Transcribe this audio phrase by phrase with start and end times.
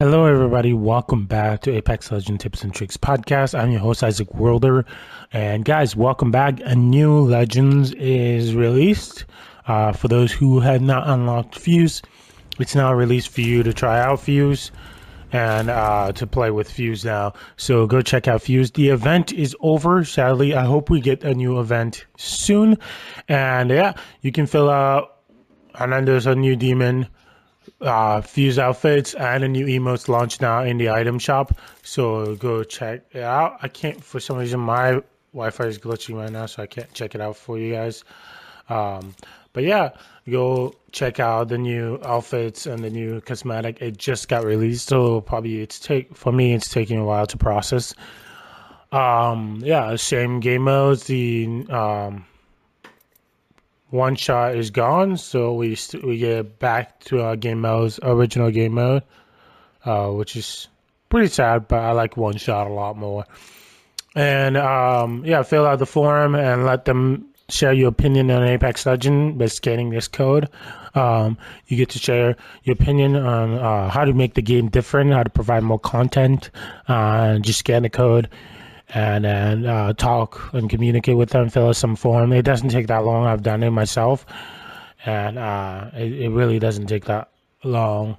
[0.00, 0.72] Hello, everybody.
[0.74, 3.58] Welcome back to Apex Legend Tips and Tricks podcast.
[3.58, 4.84] I'm your host, Isaac Worlder.
[5.32, 6.60] And guys, welcome back.
[6.60, 9.24] A new Legends is released.
[9.66, 12.00] Uh, for those who had not unlocked Fuse,
[12.60, 14.70] it's now released for you to try out Fuse
[15.32, 17.32] and uh, to play with Fuse now.
[17.56, 18.70] So go check out Fuse.
[18.70, 20.54] The event is over, sadly.
[20.54, 22.78] I hope we get a new event soon.
[23.26, 25.22] And yeah, you can fill out,
[25.74, 27.08] and then there's a new demon
[27.80, 31.56] uh, Fuse outfits and a new emotes launched now in the item shop.
[31.82, 33.58] So go check it out.
[33.62, 35.00] I can't, for some reason, my
[35.32, 38.04] Wi Fi is glitching right now, so I can't check it out for you guys.
[38.68, 39.14] Um,
[39.52, 39.90] but yeah,
[40.30, 43.80] go check out the new outfits and the new cosmetic.
[43.80, 46.54] It just got released, so probably it's take for me.
[46.54, 47.94] It's taking a while to process.
[48.92, 51.04] Um, yeah, same game modes.
[51.04, 52.24] The um,
[53.90, 58.50] one shot is gone, so we st- we get back to our game mode's original
[58.50, 59.02] game mode,
[59.84, 60.68] uh, which is
[61.08, 61.68] pretty sad.
[61.68, 63.24] But I like one shot a lot more.
[64.14, 68.84] And um, yeah, fill out the forum and let them share your opinion on Apex
[68.84, 70.50] Legend by scanning this code.
[70.94, 75.12] Um, you get to share your opinion on uh, how to make the game different,
[75.12, 76.50] how to provide more content.
[76.88, 78.28] Uh, just scan the code
[78.94, 82.32] and and uh, talk and communicate with them, fill out some form.
[82.32, 83.26] It doesn't take that long.
[83.26, 84.24] I've done it myself,
[85.04, 87.30] and uh, it, it really doesn't take that
[87.64, 88.16] long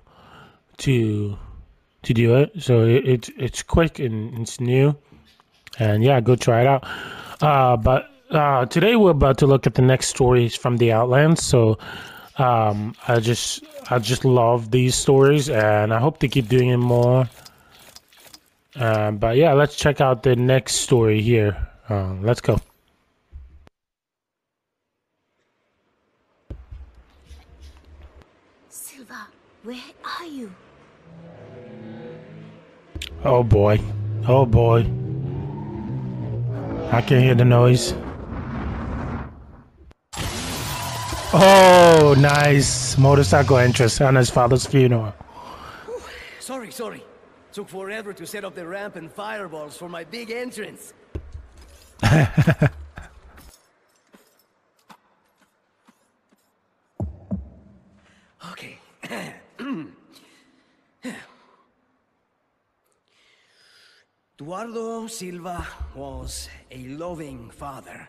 [0.77, 1.37] to
[2.03, 2.51] to do it.
[2.61, 4.95] So it, it's it's quick and it's new,
[5.79, 6.87] and yeah, go try it out.
[7.41, 11.43] Uh, but uh, today we're about to look at the next stories from the Outlands.
[11.43, 11.79] So
[12.37, 16.77] um, I just I just love these stories, and I hope to keep doing it
[16.77, 17.27] more.
[18.75, 21.67] Uh, but yeah, let's check out the next story here.
[21.89, 22.59] Uh, let's go.
[28.69, 29.27] Silva,
[29.63, 29.81] where
[30.19, 30.53] are you?
[33.23, 33.79] Oh boy.
[34.27, 34.81] Oh boy.
[36.91, 37.93] I can hear the noise.
[41.31, 42.97] Oh, nice.
[42.97, 45.13] Motorcycle entrance on his father's funeral.
[46.39, 47.03] Sorry, sorry.
[47.51, 50.93] Took forever to set up the ramp and fireballs for my big entrance.
[58.51, 58.77] okay.
[64.39, 68.07] Eduardo Silva was a loving father.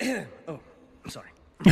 [0.48, 0.60] oh,
[1.08, 1.28] sorry.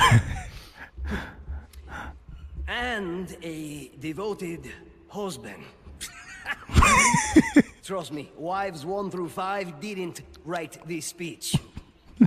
[2.69, 4.71] and a devoted
[5.09, 5.65] husband.
[7.83, 11.57] Trust me, wives one through five didn't write this speech.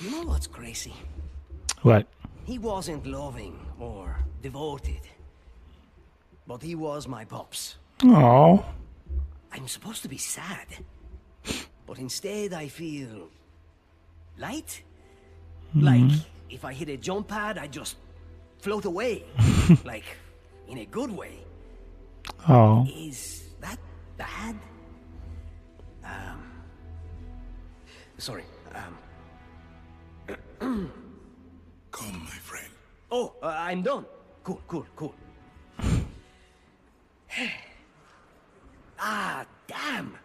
[0.00, 0.94] you know what's crazy?
[1.82, 2.06] What?
[2.44, 5.00] He wasn't loving or devoted.
[6.46, 7.76] But he was my pops.
[8.04, 8.64] Oh.
[9.52, 10.66] I'm supposed to be sad.
[11.86, 13.28] But instead I feel...
[14.38, 14.82] light?
[15.74, 16.16] Like, hmm.
[16.48, 17.96] if I hit a jump pad, I just
[18.58, 19.24] float away.
[19.84, 20.04] like,
[20.68, 21.38] in a good way.
[22.48, 22.86] Oh.
[22.88, 23.78] Is that
[24.16, 24.56] bad?
[26.04, 26.52] Um.
[28.18, 28.44] Sorry.
[28.74, 28.98] Um.
[31.90, 32.68] Come, my friend.
[33.10, 34.06] Oh, uh, I'm done.
[34.44, 35.14] Cool, cool, cool.
[38.98, 40.16] ah, damn.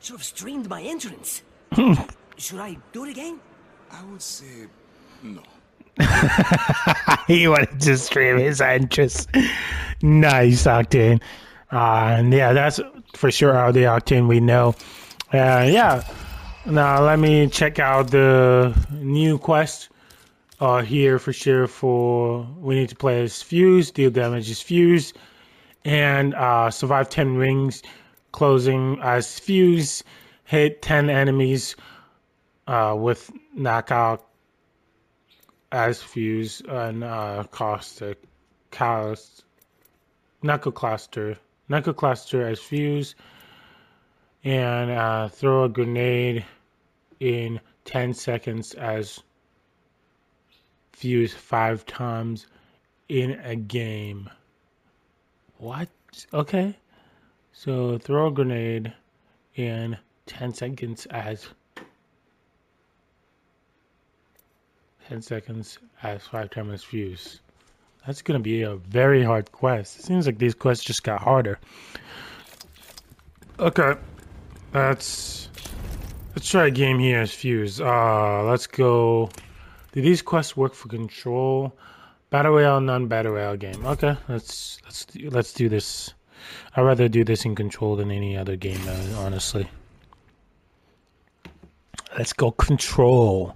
[0.00, 1.42] Should have streamed my entrance.
[2.36, 3.40] Should I do it again?
[3.90, 4.66] I would say
[5.22, 5.42] no.
[7.26, 9.26] he wanted to stream his entrance.
[10.04, 11.22] Nice, Octane.
[11.72, 12.78] Uh, and yeah, that's
[13.14, 14.74] for sure how the Octane we know.
[15.32, 16.06] Uh, yeah.
[16.66, 19.88] Now let me check out the new quest
[20.60, 21.66] uh, here for sure.
[21.66, 25.14] For we need to play as Fuse, deal damage as Fuse,
[25.86, 27.82] and uh, survive ten rings,
[28.30, 30.04] closing as Fuse,
[30.44, 31.76] hit ten enemies
[32.66, 34.26] uh, with knockout
[35.72, 38.22] as Fuse and uh, Caustic,
[38.70, 39.53] Callus, Knuckle
[40.44, 41.38] Knuckle cluster,
[41.70, 43.14] Knuckle Cluster as Fuse,
[44.44, 46.44] and uh, throw a grenade
[47.18, 49.20] in 10 seconds as
[50.92, 52.46] Fuse five times
[53.08, 54.28] in a game.
[55.56, 55.88] What?
[56.34, 56.76] Okay.
[57.54, 58.92] So throw a grenade
[59.54, 59.96] in
[60.26, 61.48] 10 seconds as
[65.08, 67.40] 10 seconds as 5 times fuse.
[68.06, 69.98] That's to be a very hard quest.
[69.98, 71.58] It seems like these quests just got harder.
[73.58, 73.94] Okay.
[74.74, 75.48] Let's
[76.34, 77.80] let's try a game here as fuse.
[77.80, 79.30] Uh let's go.
[79.92, 81.72] Do these quests work for control?
[82.30, 83.86] Battle Royale, non-Battle Royale game.
[83.86, 86.12] Okay, let's let's let's do this.
[86.74, 89.68] I'd rather do this in Control than any other game, uh, honestly.
[92.18, 93.54] Let's go Control.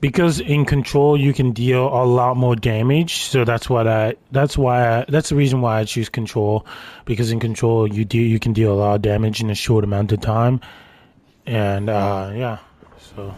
[0.00, 3.22] Because in control you can deal a lot more damage.
[3.22, 6.66] So that's what i that's why I, that's the reason why i choose control.
[7.04, 9.84] Because in control you do you can deal a lot of damage in a short
[9.84, 10.60] amount of time.
[11.46, 12.58] And uh yeah.
[12.98, 13.34] So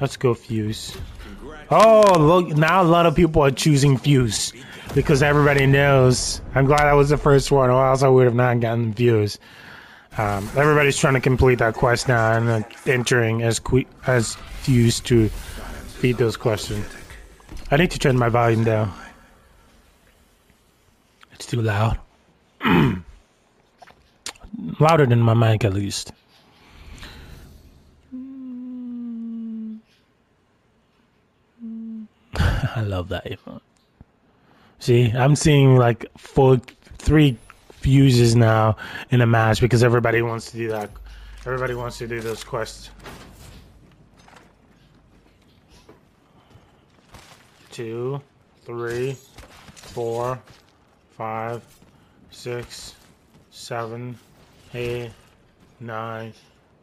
[0.00, 0.96] let's go fuse.
[1.70, 4.52] Oh look now a lot of people are choosing fuse.
[4.94, 6.40] Because everybody knows.
[6.54, 9.38] I'm glad i was the first one or else i would have not gotten fuse
[10.18, 14.36] um, everybody's trying to complete that quest now and uh, entering as quick as
[14.66, 15.30] used to
[16.02, 16.86] beat those questions.
[17.70, 18.92] I need to turn my volume down.
[21.32, 21.98] It's too loud.
[24.80, 26.12] Louder than my mic, at least.
[32.34, 33.38] I love that.
[34.80, 36.58] See, I'm seeing like four,
[36.98, 37.36] three
[37.80, 38.76] fuses now
[39.10, 40.90] in a match because everybody wants to do that.
[41.46, 42.90] Everybody wants to do those quests.
[47.80, 48.20] two,
[48.64, 49.16] three,
[49.74, 50.38] four,
[51.16, 51.62] five,
[52.30, 52.94] six,
[53.50, 54.18] seven,
[54.74, 55.10] eight,
[55.80, 56.34] nine,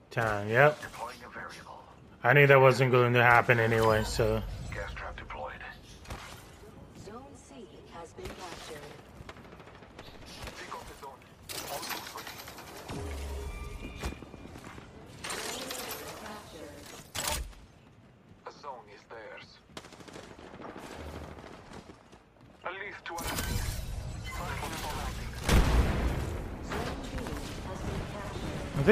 [0.10, 0.50] ten.
[0.50, 0.80] Yep.
[2.24, 4.42] I knew that wasn't going to happen anyway, so.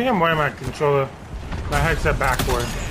[0.05, 1.09] Think I'm wearing my controller,
[1.71, 2.84] my headset backward.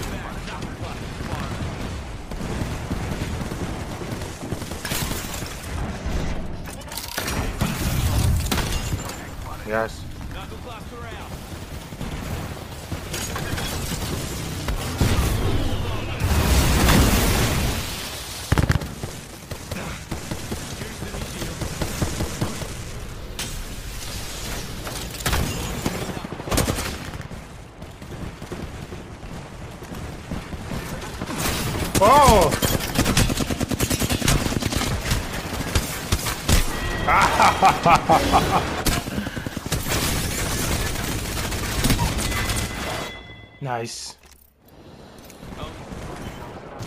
[43.79, 44.17] Nice.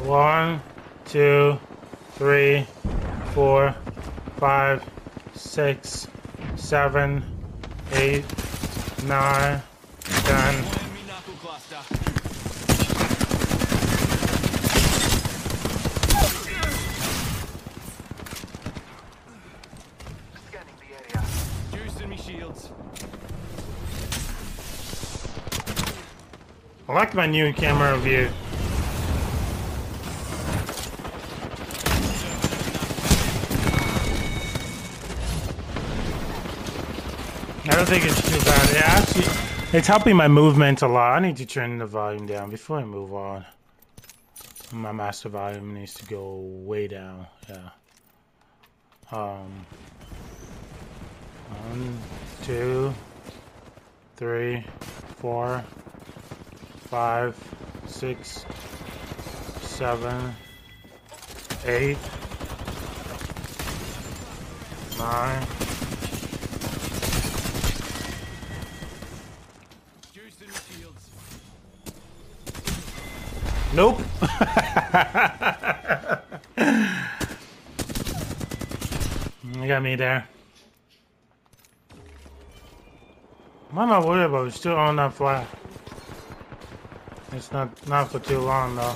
[0.06, 0.62] One,
[1.04, 1.60] two,
[2.14, 2.66] three,
[3.34, 3.76] four,
[4.38, 4.82] five,
[5.36, 6.08] six,
[6.56, 7.26] seven,
[7.92, 8.24] eight,
[9.04, 9.62] nine,
[10.00, 10.78] ten.
[26.98, 28.28] Like my new camera view.
[37.66, 38.74] I don't think it's too bad.
[38.74, 41.12] Yeah, actually, it's helping my movement a lot.
[41.12, 43.46] I need to turn the volume down before I move on.
[44.72, 47.28] My master volume needs to go way down.
[47.48, 47.70] Yeah.
[49.12, 49.66] Um.
[51.70, 52.00] One,
[52.42, 52.92] two,
[54.16, 54.66] three,
[55.18, 55.64] four,
[56.90, 57.36] five,
[57.86, 58.46] six,
[59.62, 60.34] seven,
[61.66, 61.98] eight,
[64.98, 65.46] nine.
[73.76, 74.00] Nope.
[79.44, 80.28] you got me there.
[83.76, 84.48] I'm not worried about it.
[84.48, 85.46] It's still on that flat.
[87.34, 88.96] It's not not for too long though.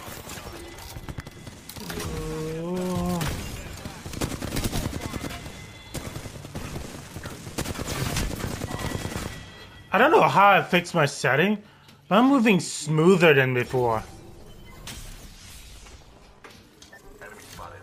[9.93, 11.57] I don't know how I fixed my setting,
[12.07, 14.01] but I'm moving smoother than before.
[17.21, 17.81] Enemy spotted.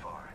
[0.00, 0.30] Far.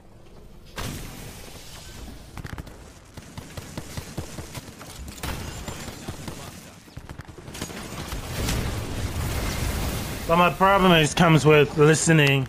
[10.27, 12.47] But my problem is comes with listening.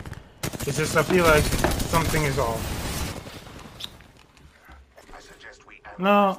[0.68, 2.62] It's just I feel like something is off.
[5.98, 6.38] No.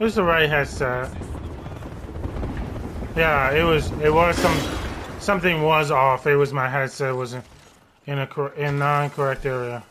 [0.00, 1.14] It's the right headset.
[3.14, 3.90] Yeah, it was.
[4.00, 4.58] It was some.
[5.20, 6.26] Something was off.
[6.26, 7.42] It was my headset was in,
[8.06, 9.84] in a in non-correct area.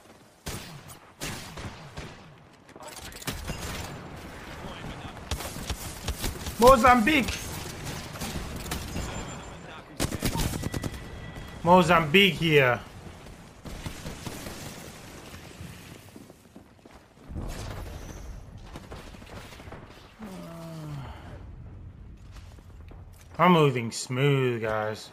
[6.59, 7.50] Mozambique.
[11.71, 12.77] Mozambique here.
[23.39, 25.09] I'm moving smooth, guys.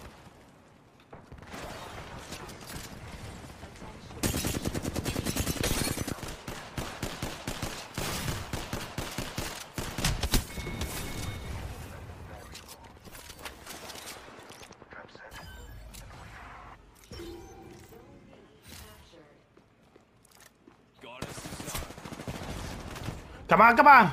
[23.58, 24.12] Come on, come on.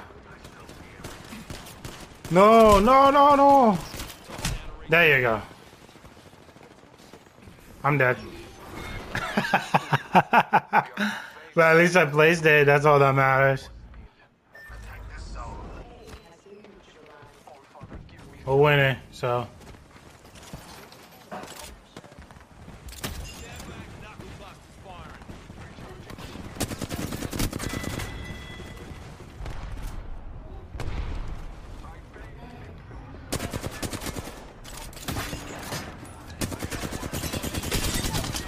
[2.32, 3.78] No, no, no, no.
[4.90, 5.40] There you go.
[7.84, 8.18] I'm dead.
[11.54, 12.66] well, at least I placed it.
[12.66, 13.70] That's all that matters.
[18.48, 19.48] We're winning, so.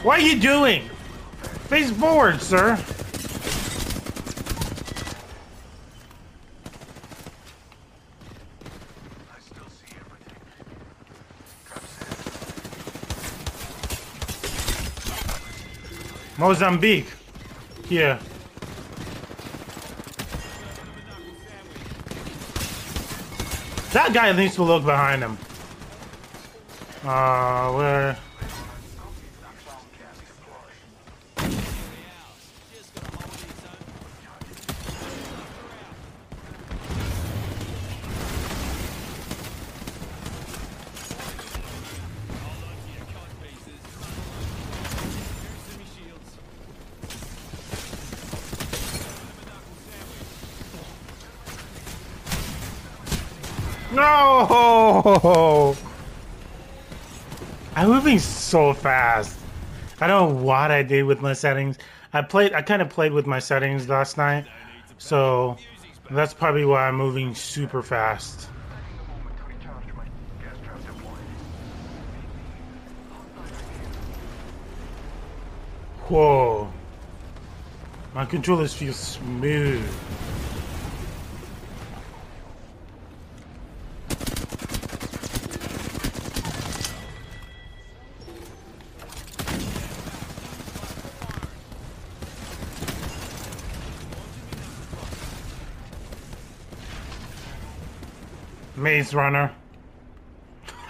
[0.07, 0.87] What are you doing?
[1.67, 2.77] Face forward, sir.
[16.37, 17.11] Mozambique.
[17.89, 18.17] Here.
[23.91, 25.37] That guy needs to look behind him.
[27.03, 28.17] Uh, where?
[53.91, 55.75] No!
[57.75, 59.37] I'm moving so fast.
[60.01, 61.77] I don't know what I did with my settings.
[62.13, 62.53] I played.
[62.53, 64.45] I kind of played with my settings last night,
[64.97, 65.57] so
[66.11, 68.49] that's probably why I'm moving super fast.
[76.07, 76.71] Whoa!
[78.13, 79.87] My controllers feel smooth.
[98.97, 99.51] Maze Runner.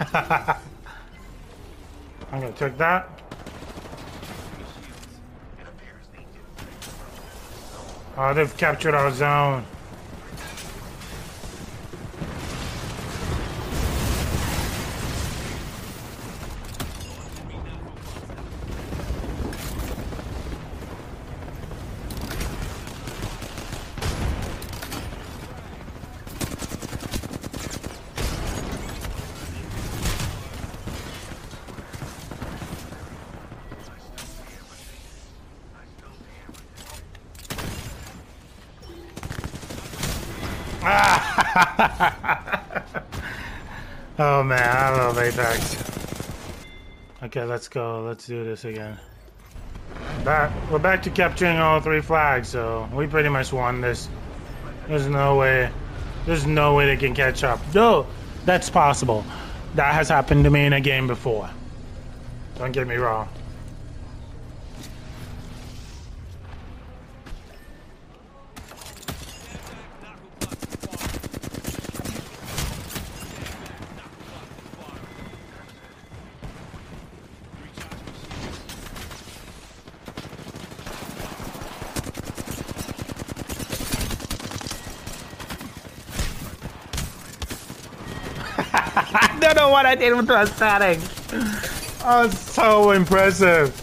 [0.00, 0.56] I'm
[2.32, 3.06] gonna take that.
[8.16, 9.62] Oh, they've captured our zone.
[44.20, 45.80] Oh man, I love Apex.
[47.22, 48.02] Okay, let's go.
[48.02, 48.98] Let's do this again.
[50.24, 54.08] Back, we're back to capturing all three flags, so we pretty much won this.
[54.88, 55.70] There's no way,
[56.26, 57.60] there's no way they can catch up.
[57.72, 58.08] No,
[58.44, 59.24] that's possible.
[59.76, 61.48] That has happened to me in a game before.
[62.56, 63.28] Don't get me wrong.
[88.78, 91.08] I don't know what I did with the settings.
[92.04, 93.74] Oh, so impressive.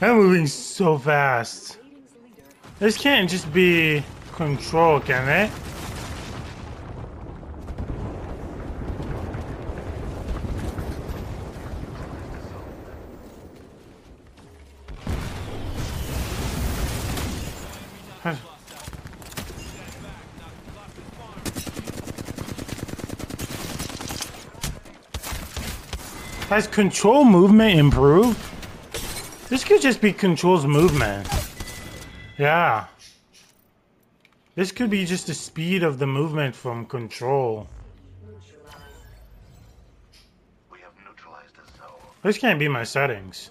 [0.00, 1.78] I'm moving so fast.
[2.78, 5.50] This can't just be control, can it?
[26.54, 28.38] Has control movement improved?
[29.48, 31.26] This could just be control's movement.
[32.38, 32.84] Yeah.
[34.54, 37.66] This could be just the speed of the movement from control.
[40.70, 41.88] We have neutralized zone.
[42.22, 43.50] This can't be my settings.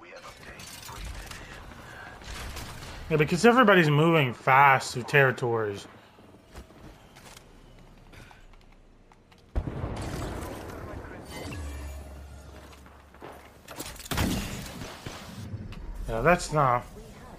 [0.00, 0.24] We have
[3.10, 5.86] Yeah, because everybody's moving fast through territories.
[16.22, 16.84] That's not.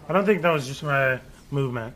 [0.09, 1.17] I don't think that was just my
[1.51, 1.95] movement.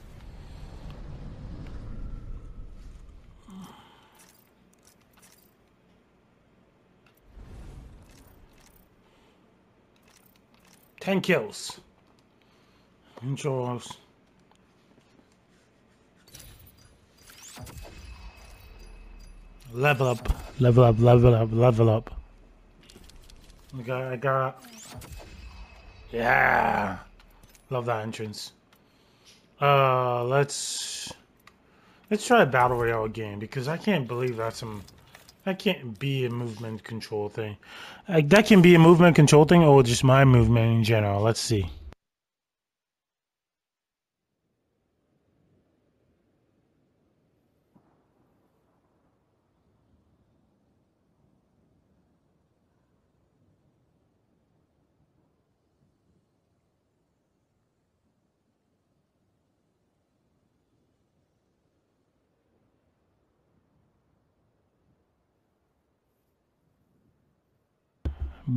[11.02, 11.82] Ten kills.
[13.18, 13.98] Controls.
[19.74, 20.30] Level up,
[20.62, 22.14] level up, level up, level up.
[23.78, 24.64] I got, I got.
[26.12, 26.98] Yeah,
[27.70, 28.54] love that entrance.
[29.60, 31.12] Uh, let's
[32.10, 34.84] let's try a battle royale game because I can't believe that's some.
[35.44, 37.58] That can't be a movement control thing.
[38.08, 41.22] Like that can be a movement control thing, or just my movement in general.
[41.22, 41.70] Let's see.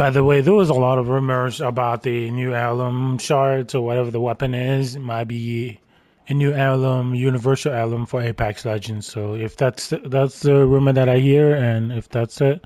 [0.00, 3.84] By the way, there was a lot of rumors about the new album shards or
[3.84, 4.97] whatever the weapon is.
[4.97, 5.78] It might be
[6.26, 9.06] a new album, universal album for Apex Legends.
[9.06, 12.65] So if that's that's the rumor that I hear, and if that's it,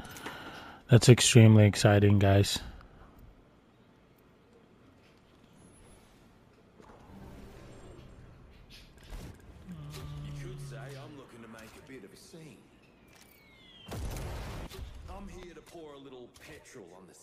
[0.88, 2.60] that's extremely exciting, guys.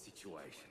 [0.02, 0.62] Situation.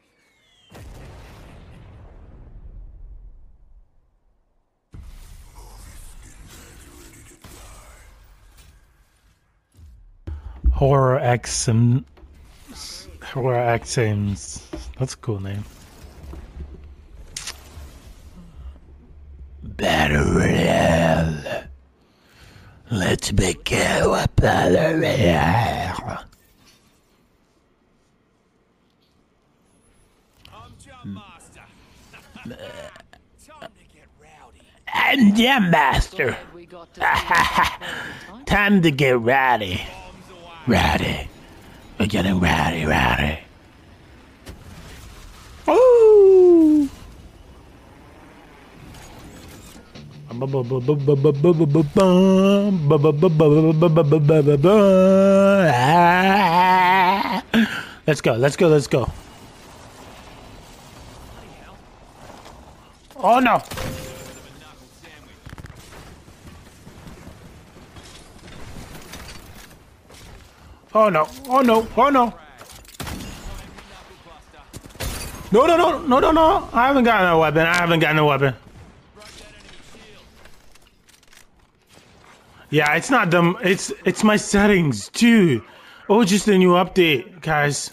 [10.72, 12.04] Horror X and
[13.22, 14.66] Horror X Sims.
[14.98, 15.64] That's a cool name.
[19.62, 21.64] Battle Royale.
[22.90, 26.24] Let's begin with Battle Royale.
[30.52, 31.60] I'm Jump Master.
[32.34, 32.50] Time
[33.60, 34.60] to get rowdy.
[35.40, 36.36] Jam Master.
[38.44, 38.82] Time.
[38.82, 39.80] To get away.
[40.66, 41.28] Rowdy.
[41.98, 43.38] We're getting rowdy.
[45.66, 46.90] Ooh.
[58.06, 59.10] Let's go, let's go, let's go.
[63.16, 63.62] Oh no!
[70.92, 72.34] Oh no, oh no, oh no!
[75.52, 76.68] No, no, no, no, no, no!
[76.72, 78.54] I haven't gotten a weapon, I haven't gotten a weapon.
[82.70, 83.56] Yeah, it's not them.
[83.62, 85.62] It's it's my settings, dude.
[86.08, 87.90] Oh, just a new update, guys.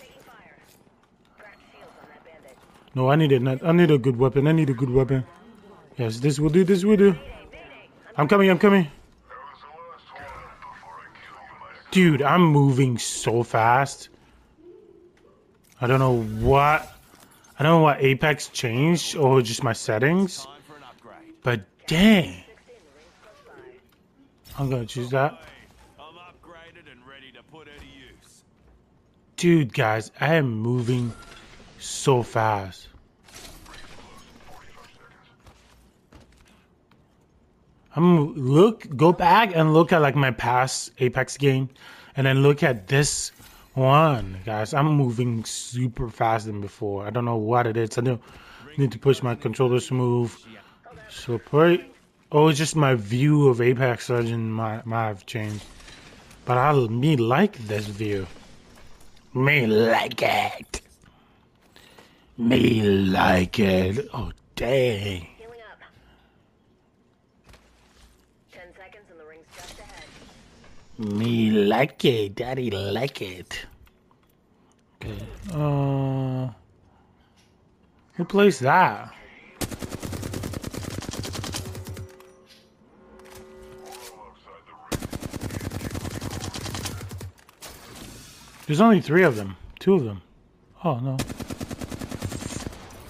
[2.94, 4.48] No, I need a I need a good weapon.
[4.48, 5.26] I need a good weapon.
[5.98, 6.64] Yes, this will do.
[6.64, 7.16] This will do.
[8.18, 8.50] I'm coming.
[8.52, 8.88] I'm coming.
[11.92, 14.10] Dude, I'm moving so fast.
[15.80, 16.92] I don't know what.
[17.60, 20.46] I don't know what Apex changed or just my settings,
[21.44, 22.44] but dang.
[24.58, 25.42] I'm gonna choose that.
[29.38, 31.14] Dude, guys, I am moving
[31.80, 32.88] so fast.
[37.98, 41.68] I'm look go back and look at like my past Apex game
[42.16, 43.32] and then look at this
[43.74, 44.74] one, guys.
[44.74, 47.06] I'm moving super fast than before.
[47.06, 47.98] I don't know what it is.
[47.98, 48.18] I
[48.78, 50.38] need to push my controllers to move.
[51.10, 51.86] So probably
[52.32, 55.66] oh it's just my view of Apex Legend might might have changed.
[56.46, 58.28] But I me like this view.
[59.34, 60.82] Me like it.
[62.38, 64.08] Me like it.
[64.14, 65.28] Oh dang.
[65.38, 65.80] Healing up.
[68.52, 70.06] Ten seconds and the ring's just ahead.
[71.00, 73.66] Me like it, daddy like it.
[74.96, 75.16] Okay.
[75.54, 76.50] Uh,
[78.14, 79.14] who plays that?
[88.66, 89.56] There's only three of them.
[89.80, 90.24] Two of them.
[90.84, 91.18] Oh no.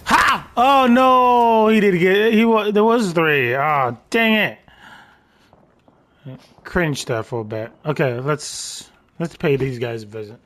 [0.03, 0.51] Ha!
[0.57, 1.69] Oh no!
[1.69, 2.33] He did get.
[2.33, 2.73] He was.
[2.73, 3.55] There was three.
[3.55, 4.59] Oh dang it!
[6.63, 7.71] Cringe there for a bit.
[7.85, 10.39] Okay, let's let's pay these guys a visit.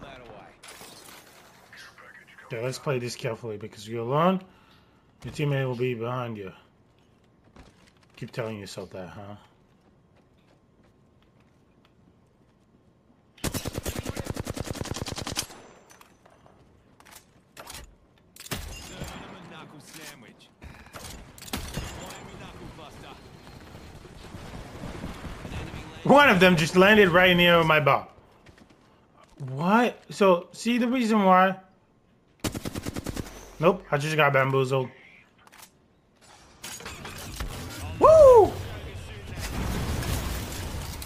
[0.00, 0.18] That.
[2.46, 4.40] Okay, let's play this carefully because you're alone.
[5.24, 6.52] Your teammate will be behind you.
[8.16, 9.36] Keep telling yourself that, huh?
[18.80, 20.48] Serving him a knuckle sandwich.
[22.00, 23.14] Miami knuckle buster.
[25.44, 25.97] An enemy landed.
[26.08, 28.10] One of them just landed right near my butt.
[29.50, 30.02] What?
[30.08, 31.56] So, see the reason why?
[33.60, 34.88] Nope, I just got bamboozled.
[37.98, 38.52] Woo!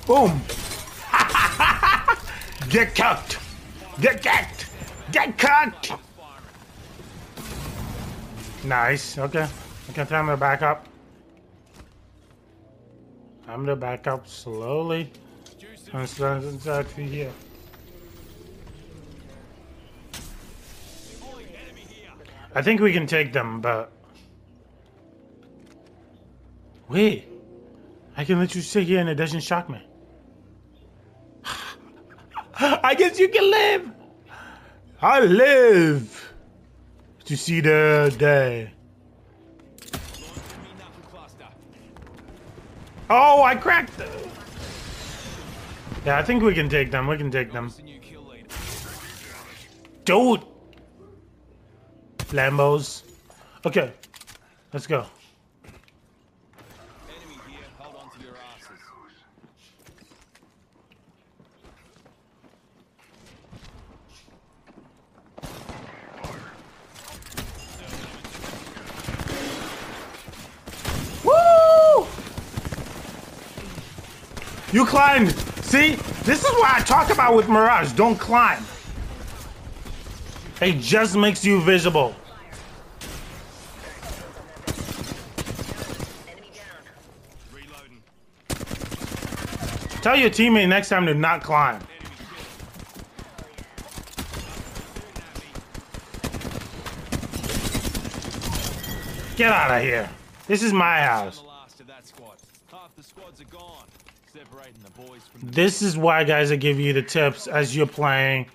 [0.06, 0.40] Boom!
[2.68, 3.38] Get cooked!
[4.00, 4.70] Get cooked!
[5.10, 5.92] Get cooked!
[8.64, 9.18] Nice.
[9.18, 9.48] Okay.
[9.88, 10.86] I can time to back up.
[13.46, 15.10] Time to back up slowly.
[15.92, 17.06] And start inside here.
[17.06, 17.32] Here.
[22.54, 23.90] I think we can take them, but
[26.88, 27.26] wait,
[28.16, 29.82] I can let you sit here and it doesn't shock me.
[32.58, 33.90] I guess you can live.
[35.00, 36.34] I live
[37.24, 38.72] to see the day.
[43.14, 43.98] Oh, I cracked.
[43.98, 44.08] The...
[46.06, 47.06] Yeah, I think we can take them.
[47.06, 47.70] We can take them.
[50.06, 50.40] Dude.
[52.32, 53.02] Lambos.
[53.66, 53.92] Okay,
[54.72, 55.04] let's go.
[57.06, 57.58] Enemy here.
[57.78, 58.80] Hold on to your asses.
[71.22, 72.06] Woo!
[74.72, 75.32] You climbed.
[75.64, 77.92] See, this is what I talk about with Mirage.
[77.92, 78.64] Don't climb.
[80.62, 82.14] It just makes you visible.
[90.00, 91.80] Tell your teammate next time to not climb.
[99.36, 100.10] Get out of here.
[100.46, 101.38] This is my house.
[101.40, 102.36] the last of that squad.
[102.70, 103.86] Half the squads are gone.
[104.31, 104.31] Separating the boys from the
[105.42, 108.46] This is why guys I give you the tips as you're playing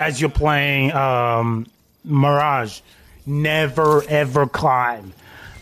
[0.00, 1.66] as you're playing um
[2.04, 2.80] Mirage.
[3.26, 5.12] Never ever climb.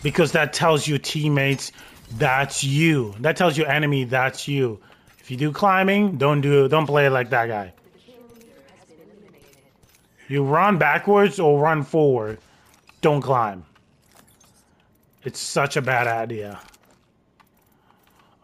[0.01, 1.71] Because that tells your teammates
[2.17, 3.15] that's you.
[3.21, 4.79] That tells your enemy that's you.
[5.19, 7.73] If you do climbing, don't do don't play like that guy.
[10.27, 12.39] You run backwards or run forward.
[13.01, 13.65] Don't climb.
[15.23, 16.59] It's such a bad idea.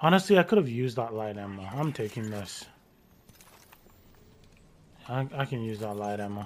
[0.02, 1.68] Honestly, I could have used that light ammo.
[1.76, 2.66] I'm taking this.
[5.10, 6.46] I, I can use that light ammo.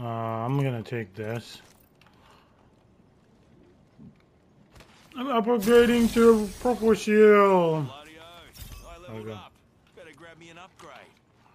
[0.00, 1.62] Uh, I'm gonna take this.
[5.16, 7.86] I'm upgrading to purple shield.
[10.44, 10.92] Me an upgrade.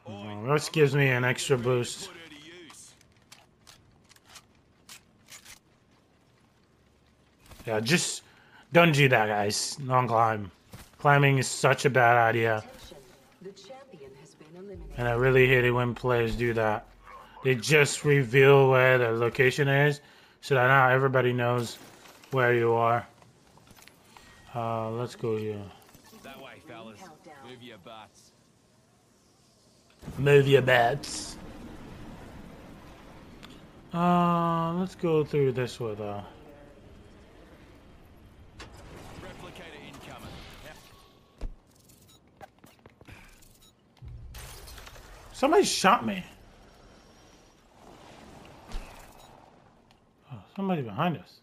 [0.07, 2.07] Oh, this gives me an extra boost.
[2.07, 2.91] Put her to use.
[7.65, 8.23] Yeah, just
[8.73, 9.75] don't do that, guys.
[9.75, 10.51] Don't climb.
[10.97, 12.97] Climbing is such a bad idea, Attention.
[13.41, 14.93] The champion has been eliminated.
[14.97, 16.87] and I really hate it when players do that.
[17.43, 20.01] They just reveal where the location is,
[20.41, 21.77] so that now everybody knows
[22.31, 23.07] where you are.
[24.53, 25.61] Uh, let's go here.
[26.23, 26.99] That way, fellas.
[27.49, 28.31] Move your butts.
[30.19, 31.35] Move your butts.
[33.91, 36.21] Uh, let's go through this with uh.
[39.19, 40.29] Replicator incoming.
[45.33, 46.23] Somebody shot me.
[50.31, 51.39] Oh, somebody behind us.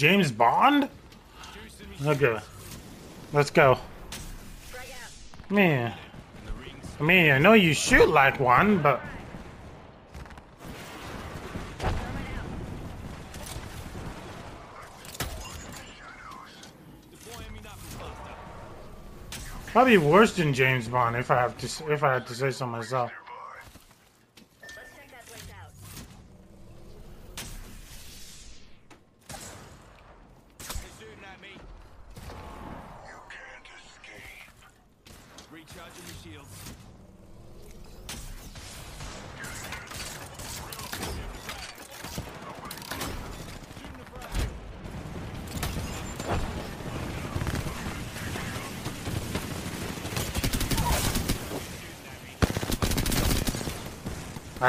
[0.00, 0.88] James Bond?
[2.06, 2.38] Okay.
[3.34, 3.78] Let's go.
[5.50, 5.92] Man.
[6.98, 9.02] I mean, I know you shoot like one, but.
[19.66, 22.64] Probably worse than James Bond if I have to if I had to say so
[22.64, 23.12] myself.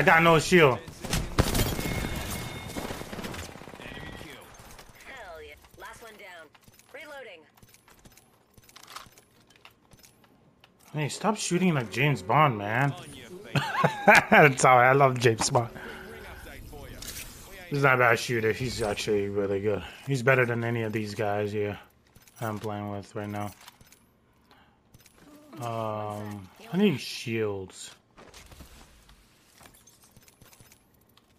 [0.02, 0.80] I got no shield.
[3.80, 4.42] Enemy kill.
[5.06, 5.54] Hell yeah.
[5.78, 6.48] Last one down.
[6.92, 7.42] Reloading.
[10.92, 12.94] Hey, stop shooting like James Bond, man.
[12.94, 13.62] On your feet.
[14.32, 14.80] That's all.
[14.80, 15.70] I love James Bond.
[15.70, 16.98] Ring update for you.
[17.52, 18.54] We ain't He's not a bad shooter.
[18.54, 19.84] He's actually really good.
[20.08, 21.78] He's better than any of these guys here
[22.42, 23.52] I'm playing with right now.
[25.62, 27.92] Um, I need shields.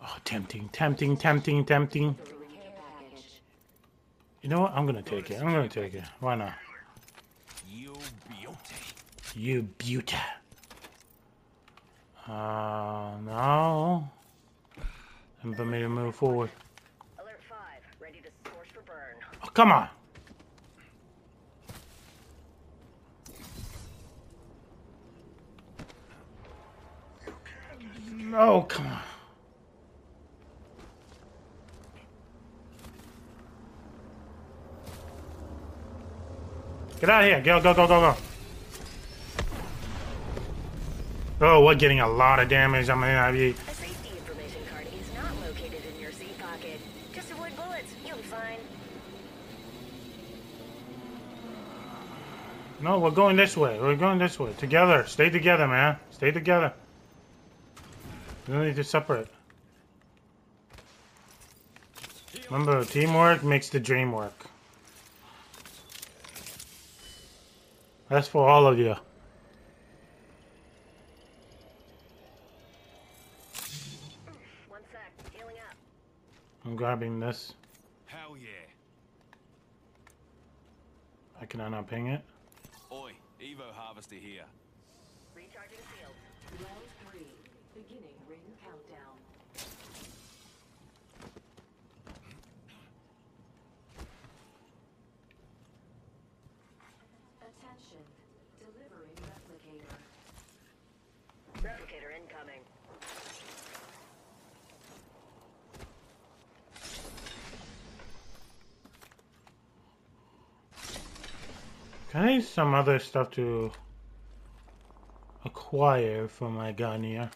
[0.02, 2.16] Oh, tempting, tempting, tempting, tempting.
[4.42, 4.72] You know what?
[4.72, 5.40] I'm gonna take it.
[5.40, 6.04] I'm gonna take it.
[6.18, 6.54] Why not?
[7.72, 7.94] you
[8.28, 8.56] beauty.
[9.36, 10.16] You beauty.
[12.28, 14.08] Uh, no.
[15.42, 16.50] And for me to move forward.
[17.18, 17.58] Alert 5.
[18.00, 19.16] Ready to source for burn.
[19.44, 19.88] Oh, come on.
[28.18, 29.11] No, come on.
[37.02, 37.40] Get out of here.
[37.40, 38.16] Go, go, go, go, go.
[41.40, 42.88] Oh, we're getting a lot of damage.
[42.88, 43.50] I'm gonna have you.
[43.50, 46.78] A safety information card is not located in your seat pocket.
[47.12, 47.92] Just avoid bullets.
[48.06, 48.58] You'll be fine.
[52.80, 53.80] No, we're going this way.
[53.80, 54.52] We're going this way.
[54.56, 55.04] Together.
[55.08, 55.96] Stay together, man.
[56.12, 56.72] Stay together.
[58.46, 59.26] We don't need to separate.
[62.48, 64.51] Remember, teamwork makes the dream work.
[68.12, 68.94] That's for all of you.
[74.68, 75.32] One sec.
[75.32, 75.74] Healing up.
[76.66, 77.54] I'm grabbing this.
[78.04, 78.68] Hell yeah.
[81.40, 82.20] I can not ping it.
[82.92, 84.44] Oi, Evo Harvester here.
[85.34, 86.12] Recharging shield.
[86.60, 87.32] Round three.
[87.74, 89.16] Beginning ring countdown.
[97.40, 98.04] Attention.
[98.60, 99.92] Delivering replicator.
[101.62, 102.62] Replicator incoming.
[112.12, 113.72] Can I use some other stuff to
[115.46, 117.30] acquire for my gun here?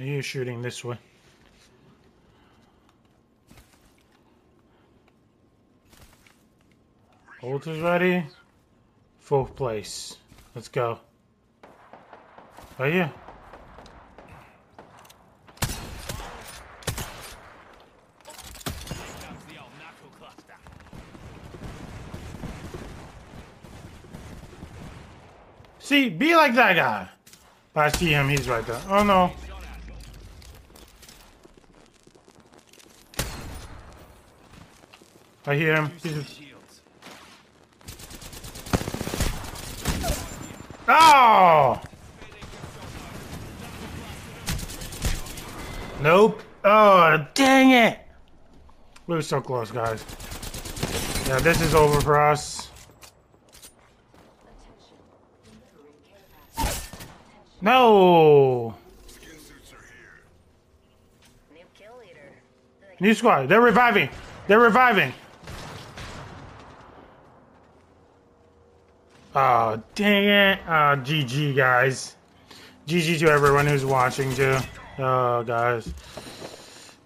[0.00, 0.98] Are you shooting this way?
[7.44, 8.26] Ult is ready.
[9.20, 10.16] Fourth place.
[10.56, 10.98] Let's go.
[12.80, 13.12] Are here.
[19.20, 20.54] Comes the old knuckle cluster.
[25.98, 27.08] See, be like that guy.
[27.74, 28.80] But I see him, he's right there.
[28.88, 29.32] Oh no.
[35.44, 35.90] I hear him.
[36.00, 36.38] He's.
[40.86, 41.80] Oh!
[46.00, 46.42] Nope.
[46.64, 47.98] Oh, dang it.
[49.08, 50.04] We were so close, guys.
[51.26, 52.67] Yeah, this is over for us.
[57.60, 58.74] No.
[63.00, 63.48] New squad.
[63.48, 64.08] They're reviving.
[64.46, 65.12] They're reviving.
[69.34, 70.58] Oh, dang it.
[70.66, 72.16] Oh, GG, guys.
[72.88, 74.56] GG to everyone who's watching, too.
[74.98, 75.92] Oh, guys.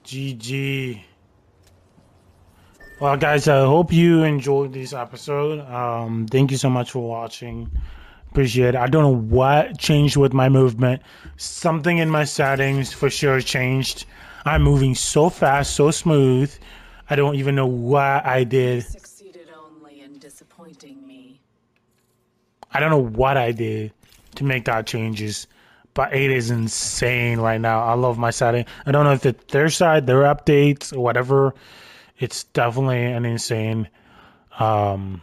[0.04, 1.02] GG.
[3.00, 5.60] Well, guys, I hope you enjoyed this episode.
[5.60, 7.70] Um, thank you so much for watching.
[8.32, 8.76] Appreciate it.
[8.76, 11.02] I don't know what changed with my movement.
[11.36, 14.06] Something in my settings for sure changed.
[14.46, 16.50] I'm moving so fast, so smooth.
[17.10, 18.84] I don't even know what I did.
[18.84, 21.42] Succeeded only in disappointing me.
[22.72, 23.92] I don't know what I did
[24.36, 25.46] to make that changes,
[25.92, 27.82] but it is insane right now.
[27.82, 28.64] I love my setting.
[28.86, 31.52] I don't know if it's their side, their updates, or whatever.
[32.18, 33.90] It's definitely an insane.
[34.58, 35.20] Um,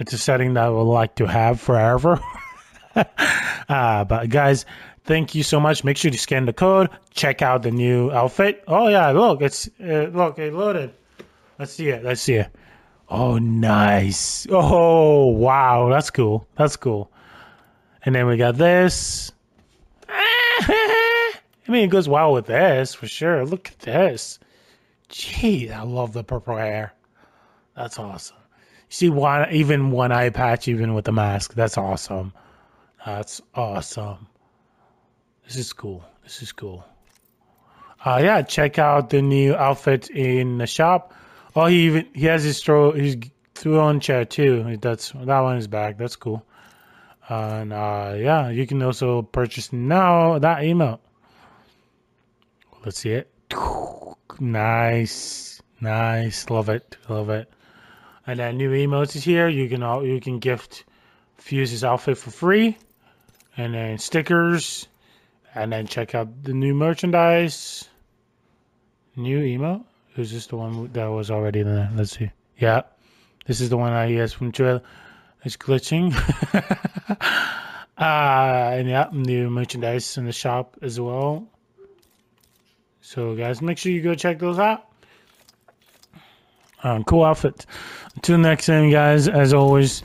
[0.00, 2.20] it's a setting that I would like to have forever.
[2.96, 4.66] uh, but guys,
[5.04, 5.84] thank you so much.
[5.84, 6.88] Make sure to scan the code.
[7.10, 8.64] Check out the new outfit.
[8.66, 10.92] Oh yeah, look, it's uh, look, it loaded.
[11.58, 12.02] Let's see it.
[12.02, 12.50] Let's see it.
[13.10, 14.46] Oh, nice.
[14.50, 15.88] Oh, wow.
[15.90, 16.46] That's cool.
[16.56, 17.10] That's cool.
[18.04, 19.32] And then we got this.
[20.08, 21.34] I
[21.68, 23.44] mean, it goes well with this for sure.
[23.44, 24.38] Look at this.
[25.08, 26.94] Gee, I love the purple hair.
[27.74, 28.36] That's awesome.
[28.90, 31.54] See one, even one eye patch, even with the mask.
[31.54, 32.32] That's awesome.
[33.06, 34.26] That's awesome.
[35.44, 36.04] This is cool.
[36.24, 36.84] This is cool.
[38.04, 41.14] Uh, yeah, check out the new outfit in the shop.
[41.54, 43.16] Oh, he even he has his throw his
[43.54, 44.76] throne chair too.
[44.80, 45.96] That's that one is back.
[45.96, 46.44] That's cool.
[47.28, 51.00] And uh, yeah, you can also purchase now that email.
[52.84, 53.30] Let's see it.
[54.40, 56.50] Nice, nice.
[56.50, 57.52] Love it, love it.
[58.26, 59.48] And then new emotes is here.
[59.48, 60.84] You can all you can gift
[61.38, 62.76] Fuse's outfit for free,
[63.56, 64.86] and then stickers,
[65.54, 67.88] and then check out the new merchandise.
[69.16, 69.84] New emote.
[70.16, 71.90] Is this the one that was already there?
[71.94, 72.30] Let's see.
[72.58, 72.82] Yeah,
[73.46, 74.82] this is the one I guess from trailer.
[75.42, 76.12] It's glitching.
[77.96, 81.48] uh, and yeah, new merchandise in the shop as well.
[83.00, 84.89] So guys, make sure you go check those out.
[86.82, 87.66] Um, cool outfit.
[88.14, 89.28] Until next time, guys.
[89.28, 90.02] As always,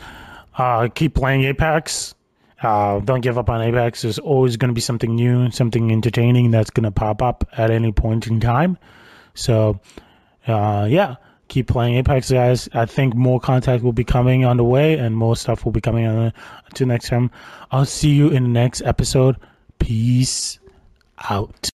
[0.58, 2.16] uh, keep playing Apex.
[2.62, 4.02] Uh, don't give up on Apex.
[4.02, 7.70] There's always going to be something new, something entertaining that's going to pop up at
[7.70, 8.78] any point in time.
[9.34, 9.80] So,
[10.48, 11.16] uh, yeah,
[11.48, 12.70] keep playing Apex, guys.
[12.74, 15.82] I think more content will be coming on the way and more stuff will be
[15.82, 16.34] coming on.
[16.68, 17.30] Until next time,
[17.72, 19.38] I'll see you in the next episode.
[19.80, 20.60] Peace
[21.30, 21.70] out.